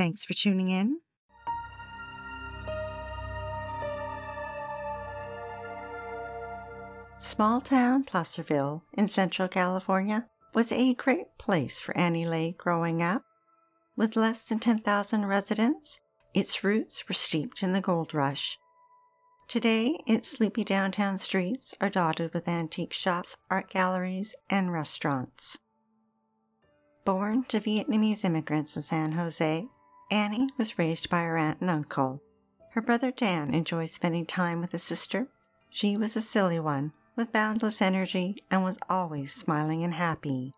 Thanks 0.00 0.24
for 0.24 0.32
tuning 0.32 0.70
in. 0.70 1.00
Small 7.18 7.60
town 7.60 8.04
Placerville 8.04 8.82
in 8.94 9.08
Central 9.08 9.46
California 9.46 10.26
was 10.54 10.72
a 10.72 10.94
great 10.94 11.36
place 11.36 11.80
for 11.80 11.94
Annie 11.98 12.26
Le 12.26 12.52
growing 12.52 13.02
up. 13.02 13.24
With 13.94 14.16
less 14.16 14.44
than 14.46 14.58
10,000 14.58 15.26
residents, 15.26 15.98
its 16.32 16.64
roots 16.64 17.06
were 17.06 17.14
steeped 17.14 17.62
in 17.62 17.72
the 17.72 17.82
gold 17.82 18.14
rush. 18.14 18.56
Today, 19.48 19.98
its 20.06 20.30
sleepy 20.30 20.64
downtown 20.64 21.18
streets 21.18 21.74
are 21.78 21.90
dotted 21.90 22.32
with 22.32 22.48
antique 22.48 22.94
shops, 22.94 23.36
art 23.50 23.68
galleries, 23.68 24.34
and 24.48 24.72
restaurants. 24.72 25.58
Born 27.04 27.44
to 27.48 27.60
Vietnamese 27.60 28.24
immigrants 28.24 28.76
in 28.76 28.80
San 28.80 29.12
Jose, 29.12 29.68
Annie 30.10 30.48
was 30.58 30.78
raised 30.78 31.08
by 31.08 31.22
her 31.22 31.36
aunt 31.36 31.60
and 31.60 31.70
uncle. 31.70 32.20
Her 32.70 32.82
brother 32.82 33.12
Dan 33.12 33.54
enjoyed 33.54 33.90
spending 33.90 34.26
time 34.26 34.60
with 34.60 34.72
his 34.72 34.82
sister. 34.82 35.28
She 35.70 35.96
was 35.96 36.16
a 36.16 36.20
silly 36.20 36.58
one, 36.58 36.92
with 37.16 37.32
boundless 37.32 37.80
energy, 37.80 38.36
and 38.50 38.64
was 38.64 38.78
always 38.88 39.32
smiling 39.32 39.84
and 39.84 39.94
happy. 39.94 40.52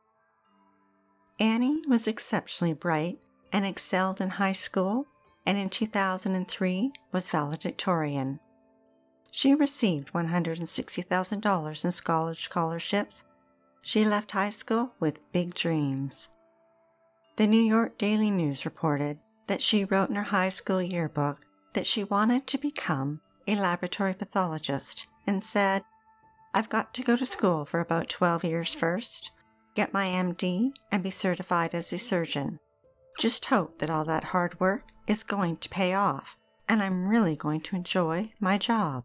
Annie 1.38 1.82
was 1.86 2.06
exceptionally 2.06 2.72
bright 2.72 3.18
and 3.52 3.66
excelled 3.66 4.20
in 4.20 4.30
high 4.30 4.52
school, 4.52 5.06
and 5.44 5.58
in 5.58 5.68
2003 5.68 6.92
was 7.10 7.30
valedictorian. 7.30 8.40
She 9.30 9.54
received 9.54 10.12
$160,000 10.12 11.84
in 11.84 12.04
college 12.04 12.44
scholarships. 12.44 13.24
She 13.80 14.04
left 14.04 14.30
high 14.30 14.50
school 14.50 14.94
with 15.00 15.32
big 15.32 15.54
dreams. 15.54 16.28
The 17.36 17.46
New 17.46 17.62
York 17.62 17.98
Daily 17.98 18.30
News 18.30 18.64
reported 18.64 19.18
that 19.52 19.60
she 19.60 19.84
wrote 19.84 20.08
in 20.08 20.16
her 20.16 20.22
high 20.22 20.48
school 20.48 20.80
yearbook 20.80 21.44
that 21.74 21.86
she 21.86 22.04
wanted 22.04 22.46
to 22.46 22.56
become 22.56 23.20
a 23.46 23.54
laboratory 23.54 24.14
pathologist 24.14 25.06
and 25.26 25.44
said, 25.44 25.84
I've 26.54 26.70
got 26.70 26.94
to 26.94 27.02
go 27.02 27.16
to 27.16 27.26
school 27.26 27.66
for 27.66 27.78
about 27.78 28.08
12 28.08 28.44
years 28.44 28.72
first, 28.72 29.30
get 29.74 29.92
my 29.92 30.06
MD, 30.06 30.72
and 30.90 31.02
be 31.02 31.10
certified 31.10 31.74
as 31.74 31.92
a 31.92 31.98
surgeon. 31.98 32.60
Just 33.18 33.44
hope 33.44 33.78
that 33.78 33.90
all 33.90 34.06
that 34.06 34.24
hard 34.24 34.58
work 34.58 34.84
is 35.06 35.22
going 35.22 35.58
to 35.58 35.68
pay 35.68 35.92
off 35.92 36.38
and 36.66 36.82
I'm 36.82 37.06
really 37.06 37.36
going 37.36 37.60
to 37.60 37.76
enjoy 37.76 38.32
my 38.40 38.56
job. 38.56 39.04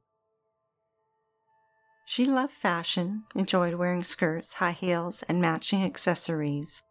She 2.06 2.24
loved 2.24 2.54
fashion, 2.54 3.24
enjoyed 3.36 3.74
wearing 3.74 4.02
skirts, 4.02 4.54
high 4.54 4.72
heels, 4.72 5.24
and 5.24 5.42
matching 5.42 5.84
accessories. 5.84 6.84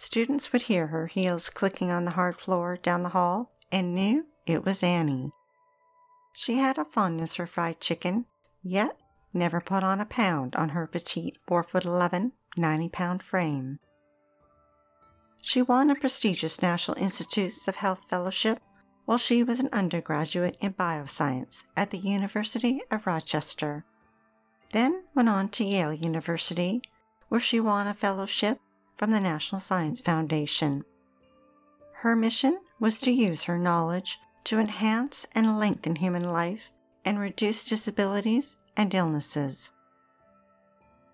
Students 0.00 0.52
would 0.52 0.62
hear 0.62 0.86
her 0.86 1.08
heels 1.08 1.50
clicking 1.50 1.90
on 1.90 2.04
the 2.04 2.12
hard 2.12 2.36
floor 2.38 2.76
down 2.76 3.02
the 3.02 3.08
hall 3.08 3.50
and 3.72 3.96
knew 3.96 4.26
it 4.46 4.64
was 4.64 4.84
Annie. 4.84 5.32
She 6.32 6.58
had 6.58 6.78
a 6.78 6.84
fondness 6.84 7.34
for 7.34 7.48
fried 7.48 7.80
chicken, 7.80 8.26
yet 8.62 8.96
never 9.34 9.60
put 9.60 9.82
on 9.82 10.00
a 10.00 10.06
pound 10.06 10.54
on 10.54 10.68
her 10.68 10.86
petite 10.86 11.36
4 11.48 11.64
foot 11.64 11.84
11, 11.84 12.30
90 12.56 12.88
pound 12.90 13.24
frame. 13.24 13.80
She 15.42 15.62
won 15.62 15.90
a 15.90 15.96
prestigious 15.96 16.62
National 16.62 16.96
Institutes 16.96 17.66
of 17.66 17.74
Health 17.74 18.06
Fellowship 18.08 18.60
while 19.04 19.18
she 19.18 19.42
was 19.42 19.58
an 19.58 19.68
undergraduate 19.72 20.56
in 20.60 20.74
bioscience 20.74 21.64
at 21.76 21.90
the 21.90 21.98
University 21.98 22.80
of 22.92 23.04
Rochester. 23.04 23.84
Then 24.70 25.02
went 25.16 25.28
on 25.28 25.48
to 25.48 25.64
Yale 25.64 25.92
University, 25.92 26.82
where 27.30 27.40
she 27.40 27.58
won 27.58 27.88
a 27.88 27.94
fellowship 27.94 28.60
from 28.98 29.12
the 29.12 29.20
National 29.20 29.60
Science 29.60 30.00
Foundation. 30.00 30.84
Her 31.92 32.14
mission 32.14 32.58
was 32.78 33.00
to 33.00 33.10
use 33.10 33.44
her 33.44 33.58
knowledge 33.58 34.18
to 34.44 34.58
enhance 34.58 35.26
and 35.32 35.58
lengthen 35.58 35.96
human 35.96 36.24
life 36.24 36.70
and 37.04 37.18
reduce 37.18 37.64
disabilities 37.64 38.56
and 38.76 38.92
illnesses. 38.94 39.72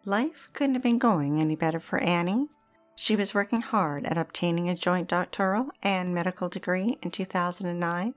Life 0.05 0.49
couldn't 0.53 0.75
have 0.75 0.83
been 0.83 0.99
going 0.99 1.41
any 1.41 1.57
better 1.57 1.81
for 1.81 1.99
Annie. 1.99 2.49
She 2.97 3.17
was 3.17 3.35
working 3.35 3.61
hard 3.61 4.05
at 4.05 4.19
obtaining 4.19 4.69
a 4.69 4.75
joint 4.75 5.09
doctoral 5.09 5.69
and 5.83 6.15
medical 6.15 6.49
degree 6.49 6.99
in 7.03 7.11
2009, 7.11 8.15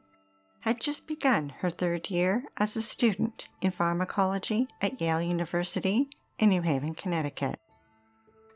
had 0.61 0.81
just 0.81 1.07
begun 1.07 1.53
her 1.59 1.69
third 1.69 2.09
year 2.09 2.43
as 2.57 2.75
a 2.75 2.81
student 2.81 3.47
in 3.61 3.71
pharmacology 3.71 4.67
at 4.81 4.99
Yale 4.99 5.21
University 5.21 6.09
in 6.39 6.49
New 6.49 6.61
Haven, 6.61 6.93
Connecticut. 6.93 7.59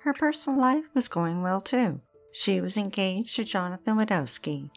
Her 0.04 0.14
personal 0.14 0.60
life 0.60 0.86
was 0.96 1.08
going 1.08 1.44
well 1.44 1.62
too. 1.62 2.02
She 2.32 2.60
was 2.60 2.76
engaged 2.76 3.36
to 3.36 3.44
Jonathan 3.44 3.98
Widawsky, 3.98 4.72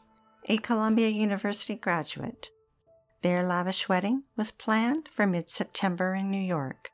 a 0.50 0.58
Columbia 0.58 1.08
University 1.08 1.76
graduate. 1.76 2.50
Their 3.22 3.46
lavish 3.46 3.88
wedding 3.88 4.24
was 4.36 4.50
planned 4.50 5.08
for 5.10 5.26
mid 5.26 5.48
September 5.48 6.14
in 6.14 6.30
New 6.30 6.42
York. 6.42 6.90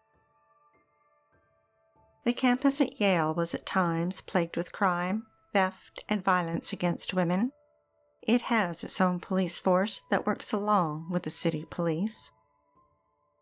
The 2.24 2.32
campus 2.32 2.80
at 2.80 3.00
Yale 3.00 3.34
was 3.34 3.52
at 3.52 3.66
times 3.66 4.20
plagued 4.20 4.56
with 4.56 4.70
crime, 4.70 5.26
theft, 5.52 6.04
and 6.08 6.22
violence 6.22 6.72
against 6.72 7.14
women. 7.14 7.50
It 8.22 8.42
has 8.42 8.84
its 8.84 9.00
own 9.00 9.19
police 9.19 9.58
force 9.58 10.02
that 10.08 10.24
works 10.24 10.52
along 10.52 11.08
with 11.10 11.24
the 11.24 11.30
city 11.30 11.66
police. 11.69 12.30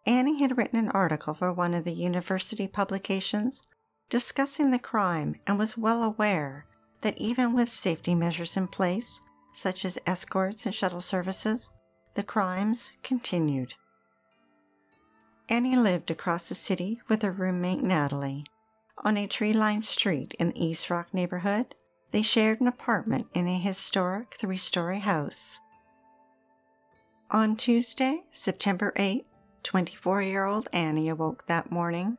Annie 0.07 0.41
had 0.41 0.57
written 0.57 0.79
an 0.79 0.89
article 0.93 1.35
for 1.35 1.53
one 1.53 1.75
of 1.75 1.85
the 1.85 1.93
university 1.93 2.67
publications 2.67 3.61
discussing 4.09 4.71
the 4.71 4.79
crime 4.79 5.37
and 5.47 5.59
was 5.59 5.77
well 5.77 6.03
aware 6.03 6.67
that 7.03 7.19
even 7.19 7.55
with 7.55 7.69
safety 7.69 8.15
measures 8.15 8.57
in 8.57 8.67
place, 8.67 9.21
such 9.53 9.85
as 9.85 9.99
escorts 10.07 10.67
and 10.67 10.75
shuttle 10.75 11.01
services, 11.01 11.71
the 12.15 12.23
crimes 12.23 12.91
continued. 13.03 13.75
Annie 15.49 15.77
lived 15.77 16.11
across 16.11 16.49
the 16.49 16.55
city 16.55 17.01
with 17.09 17.23
her 17.23 17.33
roommate 17.33 17.83
Natalie. 17.83 18.45
On 19.05 19.17
a 19.17 19.27
tree 19.27 19.53
lined 19.53 19.85
street 19.85 20.35
in 20.39 20.49
the 20.49 20.65
East 20.65 20.91
Rock 20.91 21.15
neighborhood, 21.15 21.75
they 22.11 22.23
shared 22.23 22.61
an 22.61 22.67
apartment 22.67 23.29
in 23.35 23.47
a 23.47 23.59
historic 23.59 24.35
three 24.35 24.57
story 24.57 24.99
house. 24.99 25.61
On 27.31 27.57
Tuesday, 27.57 28.25
September 28.31 28.93
8, 28.97 29.27
24 29.63 30.23
year 30.23 30.45
old 30.45 30.69
Annie 30.73 31.09
awoke 31.09 31.47
that 31.47 31.71
morning 31.71 32.17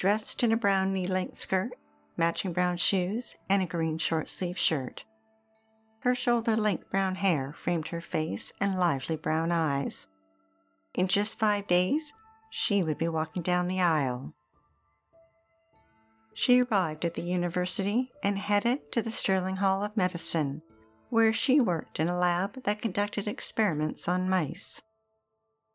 dressed 0.00 0.42
in 0.42 0.50
a 0.50 0.56
brown 0.56 0.94
knee 0.94 1.06
length 1.06 1.36
skirt, 1.36 1.72
matching 2.16 2.54
brown 2.54 2.74
shoes, 2.74 3.36
and 3.50 3.62
a 3.62 3.66
green 3.66 3.98
short 3.98 4.30
sleeve 4.30 4.56
shirt. 4.56 5.04
Her 5.98 6.14
shoulder 6.14 6.56
length 6.56 6.90
brown 6.90 7.16
hair 7.16 7.52
framed 7.54 7.88
her 7.88 8.00
face 8.00 8.50
and 8.62 8.78
lively 8.78 9.16
brown 9.16 9.52
eyes. 9.52 10.08
In 10.94 11.06
just 11.06 11.38
five 11.38 11.66
days, 11.66 12.14
she 12.48 12.82
would 12.82 12.96
be 12.96 13.08
walking 13.08 13.42
down 13.42 13.68
the 13.68 13.82
aisle. 13.82 14.32
She 16.32 16.62
arrived 16.62 17.04
at 17.04 17.12
the 17.12 17.22
university 17.22 18.10
and 18.22 18.38
headed 18.38 18.90
to 18.92 19.02
the 19.02 19.10
Sterling 19.10 19.56
Hall 19.56 19.84
of 19.84 19.98
Medicine, 19.98 20.62
where 21.10 21.34
she 21.34 21.60
worked 21.60 22.00
in 22.00 22.08
a 22.08 22.18
lab 22.18 22.62
that 22.64 22.80
conducted 22.80 23.28
experiments 23.28 24.08
on 24.08 24.30
mice. 24.30 24.80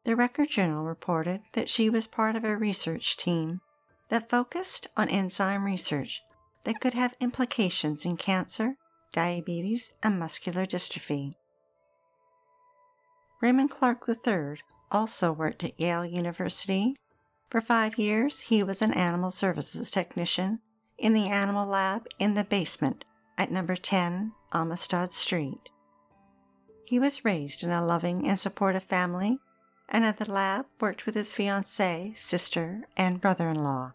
The 0.04 0.16
Record 0.16 0.50
Journal 0.50 0.84
reported 0.84 1.42
that 1.54 1.70
she 1.70 1.92
was 1.92 2.08
part 2.08 2.36
of 2.36 2.44
a 2.44 2.58
research 2.58 3.18
team 3.18 3.62
that 4.10 4.30
focused 4.30 4.88
on 4.96 5.10
enzyme 5.10 5.64
research 5.64 6.22
that 6.64 6.80
could 6.80 6.94
have 6.94 7.16
implications 7.20 8.06
in 8.06 8.18
cancer, 8.18 8.76
diabetes, 9.14 9.92
and 10.04 10.20
muscular 10.20 10.66
dystrophy. 10.66 11.34
Raymond 13.42 13.72
Clark 13.72 14.08
III 14.08 14.62
also 14.92 15.32
worked 15.32 15.64
at 15.64 15.80
Yale 15.80 16.06
University. 16.06 16.96
For 17.50 17.62
five 17.62 17.98
years, 17.98 18.40
he 18.40 18.64
was 18.64 18.82
an 18.82 18.94
animal 18.94 19.32
services 19.32 19.92
technician 19.92 20.60
in 20.98 21.14
the 21.14 21.28
animal 21.28 21.68
lab 21.68 22.08
in 22.20 22.34
the 22.34 22.44
basement 22.44 23.06
at 23.38 23.52
number 23.52 23.76
10 23.76 24.32
Amistad 24.54 25.12
Street. 25.12 25.70
He 26.86 27.00
was 27.00 27.26
raised 27.26 27.64
in 27.64 27.72
a 27.72 27.86
loving 27.86 28.28
and 28.28 28.40
supportive 28.40 28.84
family 28.84 29.40
and 29.90 30.06
at 30.06 30.18
the 30.18 30.30
lab 30.30 30.66
worked 30.80 31.06
with 31.06 31.16
his 31.16 31.34
fiancée, 31.34 32.18
sister, 32.18 32.86
and 32.98 33.22
brother 33.22 33.50
in 33.50 33.64
law. 33.64 33.94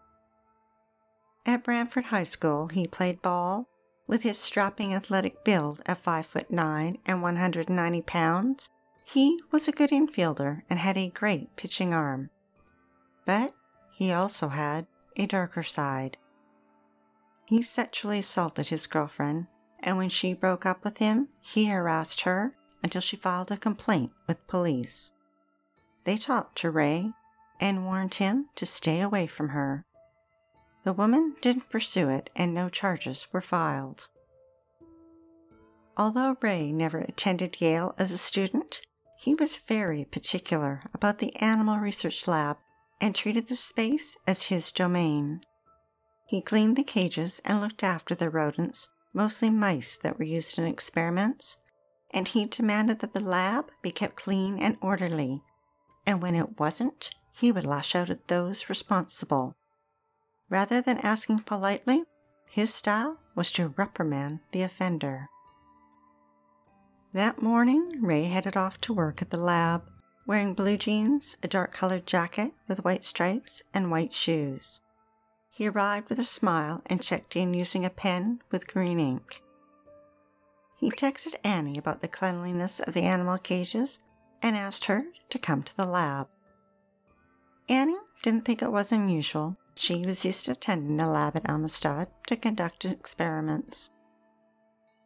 At 1.46 1.64
Branford 1.64 2.06
High 2.06 2.24
School, 2.24 2.68
he 2.68 2.86
played 2.86 3.22
ball, 3.22 3.68
With 4.06 4.22
his 4.22 4.38
strapping 4.38 4.92
athletic 4.92 5.44
build 5.44 5.82
of 5.86 5.98
5 5.98 6.26
foot 6.26 6.50
9 6.50 6.98
and 7.06 7.22
190 7.22 8.02
pounds, 8.02 8.68
he 9.04 9.40
was 9.50 9.68
a 9.68 9.72
good 9.72 9.90
infielder 9.90 10.62
and 10.68 10.78
had 10.78 10.96
a 10.96 11.10
great 11.10 11.54
pitching 11.56 11.94
arm. 11.94 12.30
But 13.24 13.54
he 13.92 14.12
also 14.12 14.48
had 14.48 14.86
a 15.16 15.26
darker 15.26 15.62
side. 15.62 16.16
He 17.44 17.62
sexually 17.62 18.20
assaulted 18.20 18.68
his 18.68 18.86
girlfriend, 18.86 19.46
and 19.80 19.96
when 19.96 20.08
she 20.08 20.34
broke 20.34 20.66
up 20.66 20.84
with 20.84 20.98
him, 20.98 21.28
he 21.40 21.66
harassed 21.66 22.22
her 22.22 22.54
until 22.82 23.00
she 23.00 23.16
filed 23.16 23.50
a 23.50 23.56
complaint 23.56 24.12
with 24.26 24.46
police. 24.46 25.12
They 26.04 26.16
talked 26.16 26.56
to 26.58 26.70
Ray 26.70 27.12
and 27.60 27.84
warned 27.84 28.14
him 28.14 28.48
to 28.56 28.66
stay 28.66 29.00
away 29.00 29.26
from 29.26 29.50
her. 29.50 29.84
The 30.84 30.92
woman 30.92 31.36
didn't 31.42 31.68
pursue 31.68 32.08
it 32.08 32.30
and 32.34 32.54
no 32.54 32.68
charges 32.68 33.28
were 33.32 33.42
filed. 33.42 34.08
Although 35.96 36.38
Ray 36.40 36.72
never 36.72 36.98
attended 36.98 37.60
Yale 37.60 37.94
as 37.98 38.10
a 38.10 38.18
student, 38.18 38.80
he 39.18 39.34
was 39.34 39.58
very 39.58 40.06
particular 40.06 40.84
about 40.94 41.18
the 41.18 41.36
animal 41.36 41.78
research 41.78 42.26
lab 42.26 42.56
and 43.00 43.14
treated 43.14 43.48
the 43.48 43.56
space 43.56 44.16
as 44.26 44.44
his 44.44 44.72
domain. 44.72 45.42
He 46.26 46.40
cleaned 46.40 46.76
the 46.76 46.84
cages 46.84 47.40
and 47.44 47.60
looked 47.60 47.84
after 47.84 48.14
the 48.14 48.30
rodents, 48.30 48.88
mostly 49.12 49.50
mice 49.50 49.98
that 49.98 50.18
were 50.18 50.24
used 50.24 50.58
in 50.58 50.64
experiments, 50.64 51.58
and 52.12 52.28
he 52.28 52.46
demanded 52.46 53.00
that 53.00 53.12
the 53.12 53.20
lab 53.20 53.70
be 53.82 53.90
kept 53.90 54.16
clean 54.16 54.58
and 54.58 54.78
orderly, 54.80 55.42
and 56.06 56.22
when 56.22 56.34
it 56.34 56.58
wasn't, 56.58 57.10
he 57.32 57.52
would 57.52 57.66
lash 57.66 57.94
out 57.94 58.10
at 58.10 58.28
those 58.28 58.68
responsible. 58.68 59.54
Rather 60.48 60.80
than 60.80 60.98
asking 60.98 61.40
politely, 61.40 62.04
his 62.50 62.74
style 62.74 63.16
was 63.34 63.52
to 63.52 63.68
reprimand 63.76 64.40
the 64.52 64.62
offender. 64.62 65.28
That 67.12 67.42
morning, 67.42 68.02
Ray 68.02 68.24
headed 68.24 68.56
off 68.56 68.80
to 68.82 68.92
work 68.92 69.22
at 69.22 69.30
the 69.30 69.36
lab, 69.36 69.82
wearing 70.26 70.54
blue 70.54 70.76
jeans, 70.76 71.36
a 71.42 71.48
dark 71.48 71.72
colored 71.72 72.06
jacket 72.06 72.52
with 72.68 72.84
white 72.84 73.04
stripes, 73.04 73.62
and 73.72 73.90
white 73.90 74.12
shoes. 74.12 74.80
He 75.50 75.68
arrived 75.68 76.08
with 76.08 76.18
a 76.18 76.24
smile 76.24 76.82
and 76.86 77.02
checked 77.02 77.36
in 77.36 77.54
using 77.54 77.84
a 77.84 77.90
pen 77.90 78.40
with 78.50 78.72
green 78.72 79.00
ink. 79.00 79.42
He 80.76 80.90
texted 80.90 81.34
Annie 81.44 81.78
about 81.78 82.00
the 82.00 82.08
cleanliness 82.08 82.80
of 82.80 82.94
the 82.94 83.02
animal 83.02 83.38
cages 83.38 83.98
and 84.42 84.56
asked 84.56 84.86
her 84.86 85.04
to 85.30 85.38
come 85.38 85.62
to 85.62 85.76
the 85.76 85.86
lab. 85.86 86.28
Annie 87.68 87.96
didn't 88.22 88.44
think 88.44 88.62
it 88.62 88.72
was 88.72 88.92
unusual 88.92 89.56
she 89.80 90.04
was 90.04 90.24
used 90.24 90.44
to 90.44 90.52
attending 90.52 90.96
the 90.96 91.06
lab 91.06 91.36
at 91.36 91.48
Amistad 91.48 92.08
to 92.26 92.36
conduct 92.36 92.84
experiments. 92.84 93.90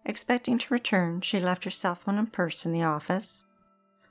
Expecting 0.04 0.58
to 0.58 0.74
return, 0.74 1.20
she 1.20 1.38
left 1.38 1.64
her 1.64 1.70
cell 1.70 1.94
phone 1.94 2.18
and 2.18 2.32
purse 2.32 2.66
in 2.66 2.72
the 2.72 2.82
office. 2.82 3.44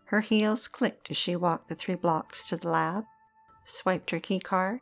Her 0.06 0.22
heels 0.22 0.68
clicked 0.68 1.12
as 1.12 1.18
she 1.18 1.36
walked 1.36 1.70
the 1.70 1.76
three 1.76 1.96
blocks 1.96 2.48
to 2.50 2.58
the 2.58 2.70
lab, 2.70 3.04
swiped 3.66 4.12
her 4.12 4.20
key 4.20 4.40
card, 4.40 4.80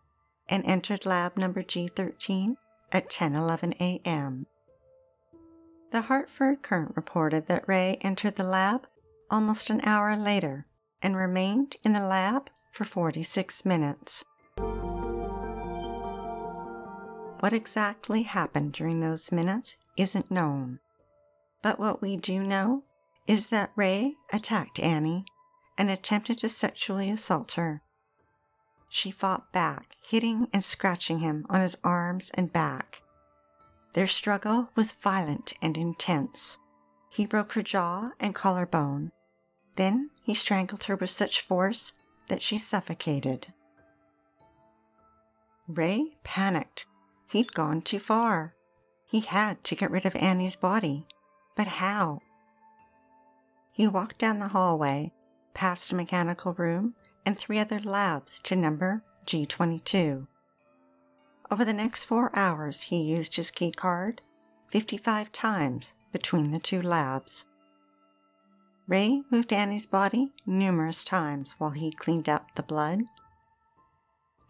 and 0.47 0.65
entered 0.65 1.05
lab 1.05 1.35
number 1.35 1.63
G13 1.63 2.57
at 2.91 3.09
10:11 3.09 3.73
a.m. 3.79 4.45
The 5.91 6.03
Hartford 6.03 6.61
Courant 6.61 6.95
reported 6.95 7.47
that 7.47 7.67
Ray 7.67 7.97
entered 8.01 8.35
the 8.35 8.43
lab 8.43 8.87
almost 9.31 9.69
an 9.69 9.81
hour 9.83 10.15
later 10.15 10.67
and 11.01 11.15
remained 11.15 11.77
in 11.83 11.93
the 11.93 12.05
lab 12.05 12.49
for 12.71 12.83
46 12.83 13.65
minutes. 13.65 14.23
What 17.39 17.53
exactly 17.53 18.23
happened 18.23 18.73
during 18.73 18.99
those 18.99 19.31
minutes 19.31 19.75
isn't 19.97 20.29
known. 20.29 20.79
But 21.63 21.79
what 21.79 22.01
we 22.01 22.17
do 22.17 22.43
know 22.43 22.83
is 23.25 23.47
that 23.47 23.71
Ray 23.75 24.15
attacked 24.31 24.79
Annie 24.79 25.25
and 25.77 25.89
attempted 25.89 26.37
to 26.39 26.49
sexually 26.49 27.09
assault 27.09 27.53
her. 27.53 27.81
She 28.89 29.09
fought 29.09 29.53
back, 29.53 29.95
hitting 30.03 30.49
and 30.53 30.63
scratching 30.63 31.19
him 31.19 31.45
on 31.49 31.61
his 31.61 31.77
arms 31.83 32.29
and 32.33 32.51
back. 32.51 33.01
Their 33.93 34.07
struggle 34.07 34.69
was 34.75 34.91
violent 34.91 35.53
and 35.61 35.77
intense. 35.77 36.57
He 37.09 37.25
broke 37.25 37.53
her 37.53 37.63
jaw 37.63 38.11
and 38.19 38.35
collarbone. 38.35 39.11
Then 39.81 40.11
he 40.21 40.35
strangled 40.35 40.83
her 40.83 40.95
with 40.95 41.09
such 41.09 41.41
force 41.41 41.93
that 42.27 42.43
she 42.43 42.59
suffocated. 42.59 43.47
Ray 45.67 46.11
panicked 46.23 46.85
He'd 47.31 47.55
gone 47.55 47.81
too 47.81 47.97
far. 47.97 48.53
He 49.07 49.21
had 49.21 49.63
to 49.63 49.75
get 49.75 49.89
rid 49.89 50.05
of 50.05 50.15
Annie's 50.15 50.55
body. 50.55 51.07
But 51.55 51.65
how? 51.65 52.19
He 53.71 53.87
walked 53.87 54.19
down 54.19 54.37
the 54.37 54.49
hallway, 54.49 55.13
past 55.55 55.91
a 55.91 55.95
mechanical 55.95 56.53
room 56.53 56.93
and 57.25 57.35
three 57.35 57.57
other 57.57 57.79
labs 57.79 58.39
to 58.41 58.55
number 58.55 59.03
G22. 59.25 60.27
Over 61.49 61.65
the 61.65 61.73
next 61.73 62.05
four 62.05 62.29
hours, 62.37 62.81
he 62.81 63.01
used 63.01 63.35
his 63.35 63.49
key 63.49 63.71
card 63.71 64.21
55 64.67 65.31
times 65.31 65.95
between 66.11 66.51
the 66.51 66.59
two 66.59 66.83
labs. 66.83 67.47
Ray 68.87 69.21
moved 69.29 69.53
Annie's 69.53 69.85
body 69.85 70.31
numerous 70.45 71.03
times 71.03 71.55
while 71.57 71.71
he 71.71 71.91
cleaned 71.91 72.27
up 72.27 72.55
the 72.55 72.63
blood. 72.63 73.03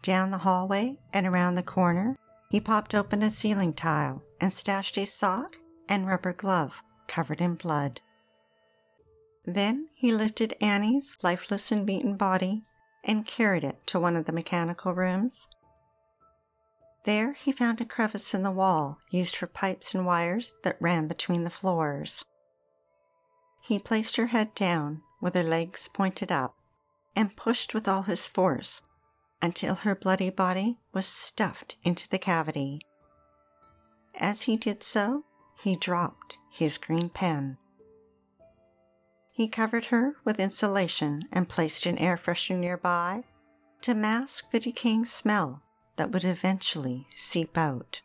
Down 0.02 0.30
the 0.30 0.38
hallway 0.38 0.98
and 1.12 1.26
around 1.26 1.54
the 1.54 1.62
corner, 1.62 2.16
he 2.50 2.60
popped 2.60 2.94
open 2.94 3.22
a 3.22 3.30
ceiling 3.30 3.72
tile 3.72 4.22
and 4.40 4.52
stashed 4.52 4.98
a 4.98 5.06
sock 5.06 5.56
and 5.88 6.06
rubber 6.06 6.32
glove 6.32 6.82
covered 7.06 7.40
in 7.40 7.54
blood. 7.54 8.00
Then 9.44 9.88
he 9.94 10.12
lifted 10.12 10.56
Annie's 10.60 11.16
lifeless 11.22 11.72
and 11.72 11.86
beaten 11.86 12.16
body 12.16 12.64
and 13.04 13.26
carried 13.26 13.64
it 13.64 13.86
to 13.88 14.00
one 14.00 14.16
of 14.16 14.26
the 14.26 14.32
mechanical 14.32 14.94
rooms. 14.94 15.46
There 17.04 17.32
he 17.32 17.50
found 17.52 17.80
a 17.80 17.84
crevice 17.84 18.32
in 18.32 18.42
the 18.42 18.50
wall 18.50 18.98
used 19.10 19.36
for 19.36 19.46
pipes 19.46 19.94
and 19.94 20.06
wires 20.06 20.54
that 20.62 20.80
ran 20.80 21.08
between 21.08 21.44
the 21.44 21.50
floors. 21.50 22.24
He 23.62 23.78
placed 23.78 24.16
her 24.16 24.26
head 24.26 24.54
down 24.54 25.02
with 25.20 25.34
her 25.34 25.42
legs 25.42 25.88
pointed 25.88 26.32
up 26.32 26.56
and 27.14 27.36
pushed 27.36 27.74
with 27.74 27.86
all 27.86 28.02
his 28.02 28.26
force 28.26 28.82
until 29.40 29.76
her 29.76 29.94
bloody 29.94 30.30
body 30.30 30.78
was 30.92 31.06
stuffed 31.06 31.76
into 31.84 32.08
the 32.08 32.18
cavity. 32.18 32.80
As 34.14 34.42
he 34.42 34.56
did 34.56 34.82
so, 34.82 35.24
he 35.62 35.76
dropped 35.76 36.38
his 36.50 36.76
green 36.76 37.08
pen. 37.08 37.56
He 39.30 39.48
covered 39.48 39.86
her 39.86 40.16
with 40.24 40.40
insulation 40.40 41.22
and 41.32 41.48
placed 41.48 41.86
an 41.86 41.98
air 41.98 42.16
freshener 42.16 42.58
nearby 42.58 43.24
to 43.82 43.94
mask 43.94 44.50
the 44.50 44.60
decaying 44.60 45.06
smell 45.06 45.62
that 45.96 46.10
would 46.10 46.24
eventually 46.24 47.06
seep 47.14 47.56
out. 47.56 48.02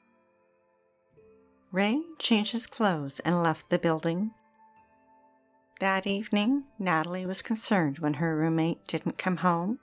Ray 1.72 2.02
changed 2.20 2.54
his 2.54 2.68
clothes 2.68 3.20
and 3.22 3.44
left 3.44 3.70
the 3.70 3.80
building. 3.80 4.32
That 5.80 6.08
evening, 6.08 6.64
Natalie 6.80 7.26
was 7.26 7.42
concerned 7.42 8.00
when 8.00 8.16
her 8.16 8.36
roommate 8.36 8.88
didn't 8.88 9.18
come 9.18 9.38
home 9.38 9.80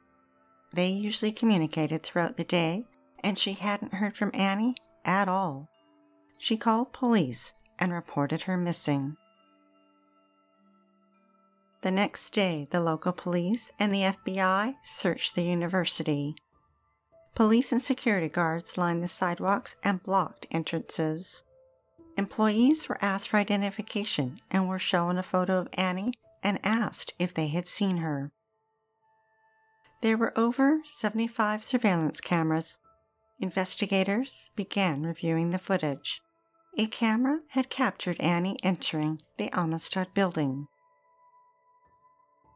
they 0.74 0.88
usually 0.88 1.30
communicated 1.30 2.02
throughout 2.02 2.36
the 2.36 2.44
day, 2.44 2.84
and 3.22 3.38
she 3.38 3.52
hadn't 3.52 3.94
heard 3.94 4.16
from 4.16 4.32
Annie 4.34 4.74
at 5.04 5.28
all. 5.28 5.68
She 6.36 6.56
called 6.56 6.92
police 6.92 7.54
and 7.78 7.92
reported 7.92 8.42
her 8.42 8.56
missing. 8.56 9.16
The 11.82 11.92
next 11.92 12.30
day, 12.30 12.66
the 12.70 12.80
local 12.80 13.12
police 13.12 13.70
and 13.78 13.94
the 13.94 14.02
FBI 14.02 14.74
searched 14.82 15.34
the 15.34 15.42
university. 15.42 16.34
Police 17.36 17.70
and 17.70 17.80
security 17.80 18.28
guards 18.28 18.76
lined 18.76 19.02
the 19.02 19.08
sidewalks 19.08 19.76
and 19.84 20.02
blocked 20.02 20.46
entrances. 20.50 21.44
Employees 22.16 22.88
were 22.88 22.98
asked 23.02 23.28
for 23.28 23.38
identification 23.38 24.40
and 24.50 24.68
were 24.68 24.78
shown 24.78 25.18
a 25.18 25.22
photo 25.22 25.58
of 25.58 25.68
Annie 25.72 26.14
and 26.42 26.60
asked 26.62 27.14
if 27.18 27.34
they 27.34 27.48
had 27.48 27.66
seen 27.66 27.98
her. 27.98 28.30
There 30.02 30.16
were 30.16 30.38
over 30.38 30.80
75 30.84 31.64
surveillance 31.64 32.20
cameras. 32.20 32.78
Investigators 33.40 34.50
began 34.54 35.02
reviewing 35.02 35.50
the 35.50 35.58
footage. 35.58 36.20
A 36.76 36.86
camera 36.86 37.40
had 37.50 37.70
captured 37.70 38.20
Annie 38.20 38.58
entering 38.62 39.20
the 39.38 39.48
Amistad 39.52 40.12
building. 40.12 40.66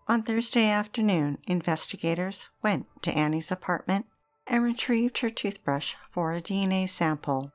On 0.07 0.23
Thursday 0.23 0.69
afternoon, 0.69 1.39
investigators 1.47 2.49
went 2.63 2.87
to 3.03 3.13
Annie's 3.13 3.51
apartment 3.51 4.07
and 4.47 4.63
retrieved 4.63 5.19
her 5.19 5.31
toothbrush 5.31 5.95
for 6.11 6.33
a 6.33 6.41
DNA 6.41 6.89
sample. 6.89 7.53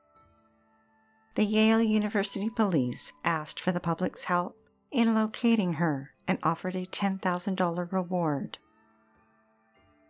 The 1.34 1.44
Yale 1.44 1.82
University 1.82 2.48
police 2.50 3.12
asked 3.24 3.58
for 3.58 3.72
the 3.72 3.80
public's 3.80 4.24
help 4.24 4.56
in 4.90 5.14
locating 5.14 5.74
her 5.74 6.12
and 6.28 6.38
offered 6.42 6.76
a 6.76 6.86
$10,000 6.86 7.92
reward 7.92 8.58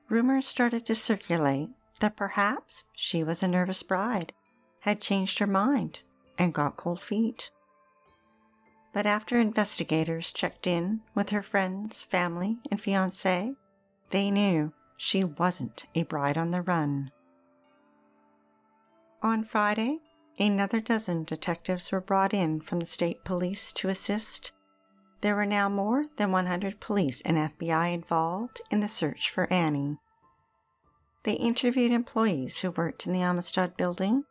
rumors 0.09 0.47
started 0.47 0.85
to 0.87 0.95
circulate 0.95 1.71
that 2.01 2.17
perhaps 2.17 2.85
she 2.95 3.23
was 3.23 3.43
a 3.43 3.49
nervous 3.49 3.83
bride, 3.83 4.33
had 4.81 5.01
changed 5.01 5.39
her 5.39 5.47
mind, 5.47 6.01
and 6.39 6.53
got 6.53 6.77
cold 6.77 7.01
feet. 7.01 7.51
But 8.93 9.07
after 9.07 9.39
investigators 9.39 10.33
checked 10.33 10.67
in 10.67 11.01
with 11.15 11.31
her 11.31 11.43
friends, 11.43 12.05
family, 12.05 12.59
and 12.71 12.81
fiance, 12.81 13.55
they 14.11 14.31
knew 14.31 14.73
she 14.97 15.25
wasn't 15.25 15.87
a 15.95 16.05
bride 16.05 16.39
on 16.39 16.51
the 16.51 16.63
run. 16.63 17.11
On 19.23 19.45
Friday, 19.45 19.99
another 20.39 20.81
dozen 20.81 21.25
detectives 21.25 21.93
were 21.93 22.01
brought 22.01 22.35
in 22.35 22.61
from 22.61 22.81
the 22.81 22.87
state 22.87 23.25
police 23.25 23.73
to 23.73 23.89
assist. 23.89 24.53
There 25.21 25.37
were 25.37 25.47
now 25.47 25.69
more 25.69 26.07
than 26.17 26.33
100 26.33 26.81
police 26.81 27.21
and 27.23 27.37
FBI 27.37 27.95
involved 27.95 28.61
in 28.71 28.81
the 28.81 28.89
search 28.89 29.31
for 29.31 29.51
Annie. 29.53 29.99
They 31.25 31.35
interviewed 31.35 31.93
employees 31.93 32.61
who 32.61 32.71
worked 32.71 33.07
in 33.07 33.13
the 33.13 33.23
Amistad 33.23 33.77
building. 33.77 34.25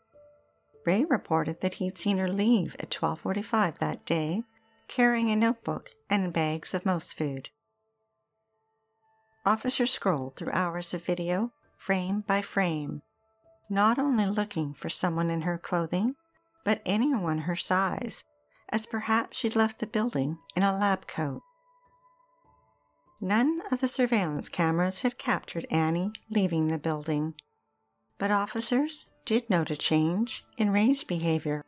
Ray 0.86 1.06
reported 1.06 1.62
that 1.62 1.76
he'd 1.76 1.98
seen 1.98 2.18
her 2.18 2.28
leave 2.28 2.76
at 2.80 2.92
12:45 2.92 3.80
that 3.80 4.06
day 4.06 4.44
carrying 4.88 5.32
a 5.32 5.36
notebook 5.36 5.90
and 6.10 6.34
bags 6.34 6.74
of 6.74 6.86
most 6.86 7.18
food. 7.18 7.50
Officers 9.46 9.92
scrolled 9.92 10.36
through 10.36 10.52
hours 10.52 10.94
of 10.94 11.04
video, 11.04 11.52
frame 11.78 12.22
by 12.22 12.42
frame, 12.42 13.02
not 13.74 14.00
only 14.00 14.26
looking 14.26 14.74
for 14.74 14.90
someone 14.90 15.30
in 15.30 15.42
her 15.42 15.58
clothing, 15.58 16.16
but 16.64 16.82
anyone 16.86 17.40
her 17.40 17.56
size, 17.56 18.24
as 18.70 18.86
perhaps 18.86 19.38
she'd 19.38 19.56
left 19.56 19.80
the 19.80 19.88
building 19.88 20.38
in 20.56 20.64
a 20.64 20.78
lab 20.78 21.08
coat. 21.08 21.42
None 23.20 23.62
of 23.72 23.82
the 23.82 23.88
surveillance 23.88 24.48
cameras 24.48 25.02
had 25.02 25.18
captured 25.18 25.66
Annie 25.70 26.14
leaving 26.30 26.68
the 26.68 26.78
building, 26.78 27.34
but 28.18 28.32
officers 28.32 29.06
did 29.26 29.50
note 29.50 29.72
a 29.72 29.76
change 29.76 30.46
in 30.58 30.72
Ray's 30.72 31.04
behavior 31.04 31.64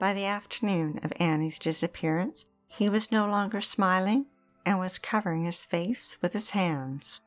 by 0.00 0.14
the 0.14 0.24
afternoon 0.24 0.98
of 1.02 1.12
Annie's 1.20 1.58
disappearance, 1.58 2.46
he 2.66 2.88
was 2.88 3.12
no 3.12 3.28
longer 3.28 3.60
smiling 3.60 4.24
and 4.64 4.78
was 4.78 4.98
covering 4.98 5.44
his 5.44 5.66
face 5.66 6.16
with 6.22 6.32
his 6.32 6.50
hands. 6.50 7.20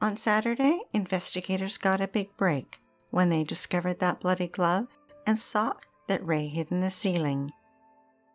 On 0.00 0.16
Saturday, 0.16 0.80
investigators 0.92 1.76
got 1.76 2.00
a 2.00 2.08
big 2.08 2.36
break 2.36 2.80
when 3.10 3.28
they 3.28 3.44
discovered 3.44 3.98
that 4.00 4.20
bloody 4.20 4.46
glove 4.46 4.86
and 5.26 5.38
sock 5.38 5.86
that 6.06 6.24
Ray 6.24 6.46
hid 6.46 6.70
in 6.70 6.80
the 6.80 6.90
ceiling. 6.90 7.52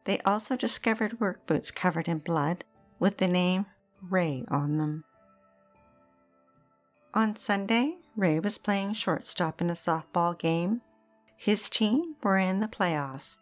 They 0.06 0.20
also 0.20 0.56
discovered 0.58 1.20
work 1.20 1.46
boots 1.46 1.72
covered 1.72 2.08
in 2.08 2.20
blood 2.20 2.66
with 3.00 3.18
the 3.18 3.28
name 3.28 3.66
Ray 4.02 4.44
on 4.50 4.78
them. 4.78 5.06
On 7.14 7.36
Sunday, 7.36 7.98
Ray 8.16 8.40
was 8.40 8.58
playing 8.58 8.94
shortstop 8.94 9.62
in 9.62 9.70
a 9.70 9.74
softball 9.74 10.38
game 10.38 10.82
his 11.44 11.70
team 11.70 12.16
were 12.24 12.38
in 12.38 12.62
the 12.62 12.70
playoffs, 12.70 13.38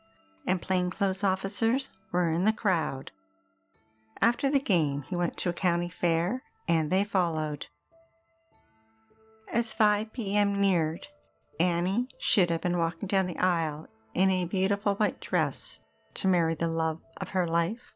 and 0.48 0.60
plainclothes 0.60 1.24
officers 1.24 1.90
were 2.12 2.32
in 2.32 2.46
the 2.46 2.52
crowd. 2.52 3.12
After 4.20 4.50
the 4.50 4.60
game, 4.60 5.04
he 5.04 5.16
went 5.16 5.38
to 5.38 5.50
a 5.50 5.54
county 5.54 5.88
fair, 5.88 6.42
and 6.68 6.90
they 6.90 7.04
followed. 7.04 7.68
As 9.52 9.74
5 9.74 10.14
p.m. 10.14 10.62
neared, 10.62 11.10
Annie 11.60 12.08
should 12.18 12.50
have 12.50 12.62
been 12.62 12.78
walking 12.78 13.08
down 13.08 13.28
the 13.28 13.38
aisle 13.38 13.88
in 14.14 14.30
a 14.30 14.46
beautiful 14.46 14.96
white 14.96 15.20
dress 15.20 15.80
to 16.14 16.30
marry 16.30 16.56
the 16.56 16.70
love 16.70 17.02
of 17.20 17.30
her 17.32 17.46
life. 17.46 17.94